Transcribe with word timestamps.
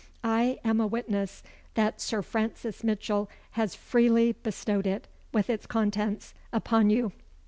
I 0.23 0.57
am 0.63 0.81
a 0.81 0.87
witness 0.87 1.43
that 1.75 2.01
Sir 2.01 2.23
Francis 2.23 2.83
Mitchell 2.83 3.29
has 3.51 3.75
freely 3.75 4.31
bestowed 4.31 4.87
it, 4.87 5.07
with 5.31 5.47
its 5.47 5.67
contents, 5.67 6.33
upon 6.51 6.89
you. 6.89 7.11